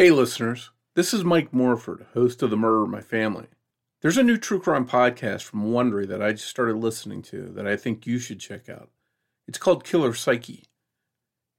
[0.00, 0.70] Hey, listeners.
[0.94, 3.48] This is Mike Morford, host of The Murder of My Family.
[4.00, 7.66] There's a new true crime podcast from Wondery that I just started listening to that
[7.66, 8.90] I think you should check out.
[9.48, 10.66] It's called Killer Psyche.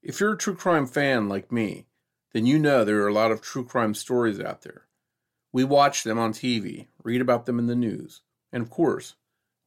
[0.02, 1.88] If you're a true crime fan like me,
[2.32, 4.88] then you know there are a lot of true crime stories out there.
[5.52, 8.22] We watch them on TV, read about them in the news,
[8.54, 9.18] and of course,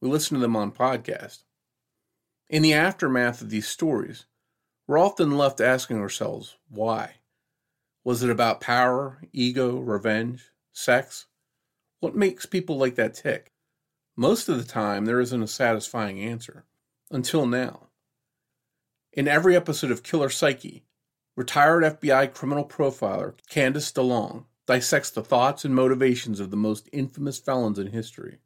[0.01, 1.43] we listen to them on podcast.
[2.49, 4.25] In the aftermath of these stories,
[4.87, 7.17] we're often left asking ourselves, why?
[8.03, 11.27] Was it about power, ego, revenge, sex?
[12.01, 13.53] What makes people like that tick?
[14.17, 16.65] Most of the time, there isn't a satisfying answer.
[17.09, 17.87] Until now.
[19.13, 20.83] In every episode of Killer Psyche,
[21.35, 27.37] retired FBI criminal profiler Candice DeLong dissects the thoughts and motivations of the most infamous
[27.37, 28.39] felons in history.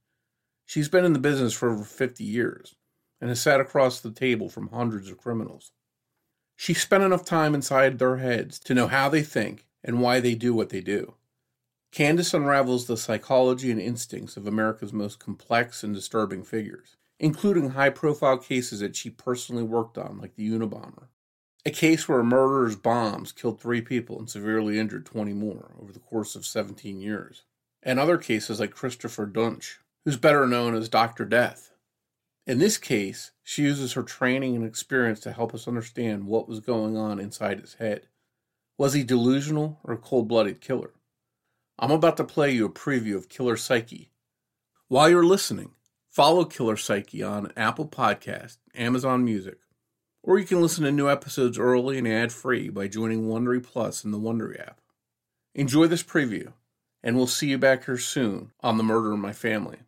[0.66, 2.76] She's been in the business for over 50 years
[3.20, 5.72] and has sat across the table from hundreds of criminals.
[6.60, 10.34] She spent enough time inside their heads to know how they think and why they
[10.34, 11.14] do what they do.
[11.94, 17.92] Candice unravels the psychology and instincts of America's most complex and disturbing figures, including high
[17.92, 21.08] profile cases that she personally worked on, like the Unabomber.
[21.64, 25.94] A case where a murderer's bombs killed three people and severely injured 20 more over
[25.94, 27.44] the course of 17 years.
[27.84, 31.24] And other cases like Christopher Duntsch, who's better known as Dr.
[31.24, 31.72] Death,
[32.48, 36.62] in this case, she uses her training and experience to help us understand what was
[36.62, 38.08] going on inside his head.
[38.78, 40.92] Was he delusional or a cold blooded killer?
[41.78, 44.12] I'm about to play you a preview of Killer Psyche.
[44.88, 45.72] While you're listening,
[46.09, 49.58] follow Killer Psyche on Apple Podcast, Amazon Music,
[50.23, 54.06] or you can listen to new episodes early and ad free by joining Wondery Plus
[54.06, 54.80] in the Wondery app.
[55.53, 56.53] Enjoy this preview,
[57.03, 59.80] and we'll see you back here soon on The Murder of My Family.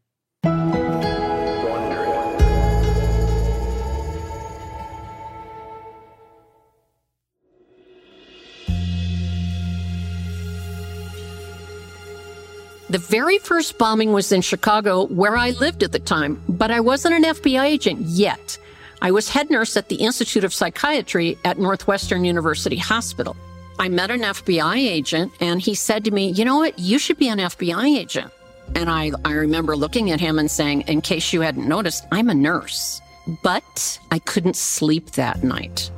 [12.89, 16.79] The very first bombing was in Chicago, where I lived at the time, but I
[16.79, 18.57] wasn't an FBI agent yet.
[18.99, 23.37] I was head nurse at the Institute of Psychiatry at Northwestern University Hospital.
[23.77, 26.79] I met an FBI agent and he said to me, You know what?
[26.79, 28.31] You should be an FBI agent.
[28.73, 32.29] And I, I remember looking at him and saying, In case you hadn't noticed, I'm
[32.29, 33.01] a nurse.
[33.43, 35.91] But I couldn't sleep that night.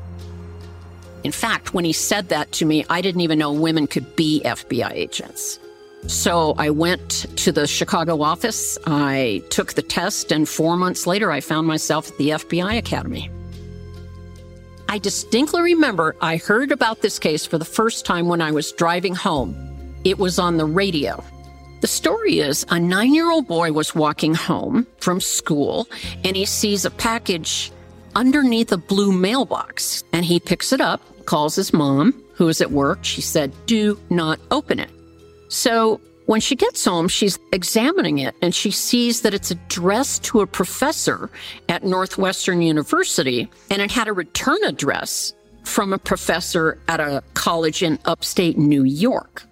[1.24, 4.42] In fact, when he said that to me, I didn't even know women could be
[4.44, 5.58] FBI agents.
[6.08, 8.78] So I went to the Chicago office.
[8.86, 13.30] I took the test, and four months later, I found myself at the FBI Academy.
[14.90, 18.74] I distinctly remember I heard about this case for the first time when I was
[18.74, 19.56] driving home.
[20.04, 21.24] It was on the radio.
[21.80, 25.88] The story is a nine year old boy was walking home from school
[26.26, 27.72] and he sees a package
[28.14, 32.72] underneath a blue mailbox and he picks it up, calls his mom, who is at
[32.72, 33.00] work.
[33.04, 34.92] She said, Do not open it.
[35.52, 40.40] So when she gets home, she's examining it and she sees that it's addressed to
[40.40, 41.30] a professor
[41.68, 45.34] at Northwestern University and it had a return address
[45.66, 49.44] from a professor at a college in upstate New York.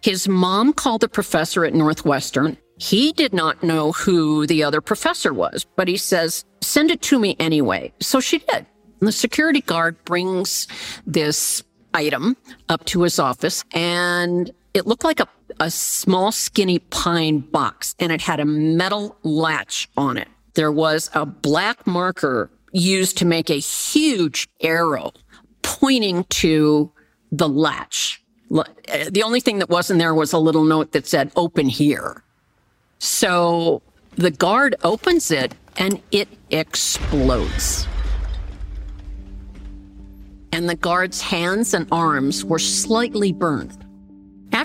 [0.00, 2.56] His mom called the professor at Northwestern.
[2.78, 7.18] He did not know who the other professor was, but he says, send it to
[7.18, 7.92] me anyway.
[7.98, 8.64] So she did.
[9.00, 10.68] And the security guard brings
[11.04, 11.64] this
[11.94, 12.36] item
[12.68, 15.28] up to his office and it looked like a
[15.60, 20.28] a small, skinny pine box, and it had a metal latch on it.
[20.54, 25.12] There was a black marker used to make a huge arrow
[25.62, 26.92] pointing to
[27.30, 28.22] the latch.
[28.88, 32.22] Eh, the only thing that wasn't there was a little note that said, open here.
[32.98, 33.82] So
[34.16, 37.86] the guard opens it and it explodes.
[40.52, 43.84] And the guard's hands and arms were slightly burned.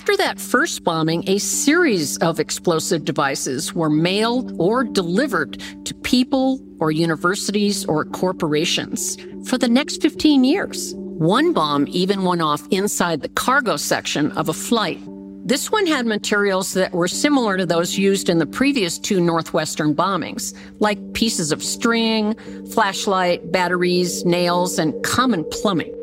[0.03, 6.59] After that first bombing, a series of explosive devices were mailed or delivered to people
[6.81, 9.16] or universities or corporations
[9.47, 10.94] for the next 15 years.
[10.96, 15.00] One bomb even went off inside the cargo section of a flight.
[15.46, 19.96] This one had materials that were similar to those used in the previous two Northwestern
[19.96, 22.35] bombings, like pieces of string,
[22.72, 25.96] flashlight, batteries, nails, and common plumbing.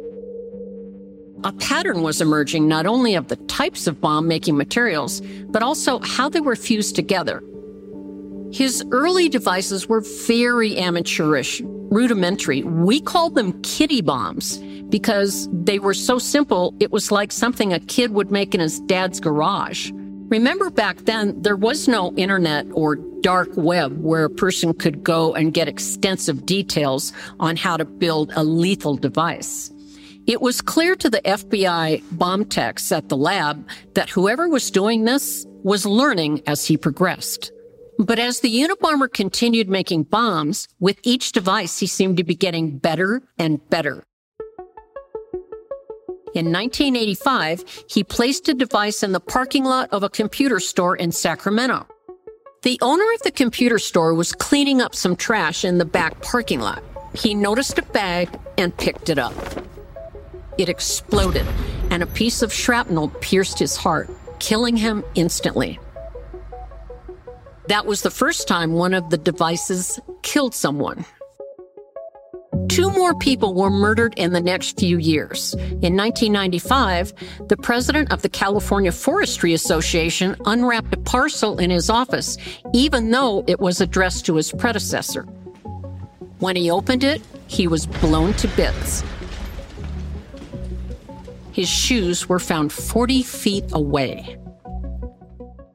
[1.42, 5.98] A pattern was emerging not only of the types of bomb making materials, but also
[6.00, 7.42] how they were fused together.
[8.52, 12.62] His early devices were very amateurish, rudimentary.
[12.62, 14.58] We called them kitty bombs
[14.90, 18.80] because they were so simple, it was like something a kid would make in his
[18.80, 19.92] dad's garage.
[19.94, 25.34] Remember back then, there was no internet or dark web where a person could go
[25.34, 29.70] and get extensive details on how to build a lethal device.
[30.26, 35.04] It was clear to the FBI bomb techs at the lab that whoever was doing
[35.04, 37.52] this was learning as he progressed.
[37.98, 42.78] But as the Unabomber continued making bombs, with each device he seemed to be getting
[42.78, 44.04] better and better.
[46.32, 51.10] In 1985, he placed a device in the parking lot of a computer store in
[51.10, 51.86] Sacramento.
[52.62, 56.60] The owner of the computer store was cleaning up some trash in the back parking
[56.60, 56.84] lot.
[57.14, 59.34] He noticed a bag and picked it up.
[60.60, 61.46] It exploded,
[61.88, 64.10] and a piece of shrapnel pierced his heart,
[64.40, 65.80] killing him instantly.
[67.68, 71.06] That was the first time one of the devices killed someone.
[72.68, 75.54] Two more people were murdered in the next few years.
[75.54, 77.14] In 1995,
[77.48, 82.36] the president of the California Forestry Association unwrapped a parcel in his office,
[82.74, 85.22] even though it was addressed to his predecessor.
[86.38, 89.02] When he opened it, he was blown to bits.
[91.60, 94.38] His shoes were found 40 feet away.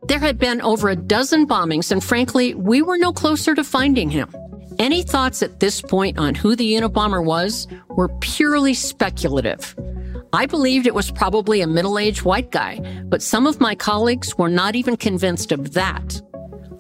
[0.08, 4.10] There had been over a dozen bombings, and frankly, we were no closer to finding
[4.10, 4.34] him.
[4.80, 9.76] Any thoughts at this point on who the Unabomber was were purely speculative.
[10.34, 14.36] I believed it was probably a middle aged white guy, but some of my colleagues
[14.40, 16.20] were not even convinced of that.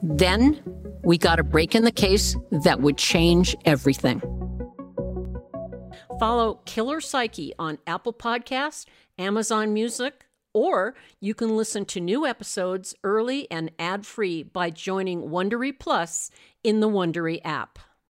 [0.01, 0.59] Then
[1.03, 4.19] we got a break in the case that would change everything.
[6.19, 8.85] Follow Killer Psyche on Apple Podcast,
[9.17, 15.77] Amazon Music, or you can listen to new episodes early and ad-free by joining Wondery
[15.77, 16.29] Plus
[16.63, 17.79] in the Wondery app.